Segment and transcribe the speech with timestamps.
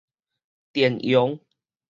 [0.73, 1.39] 電容